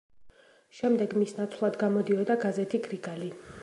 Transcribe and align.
შემდეგ 0.77 1.13
მის 1.19 1.35
ნაცვლად 1.41 1.79
გამოდიოდა 1.85 2.43
გაზეთი 2.47 2.85
„გრიგალი“. 2.91 3.35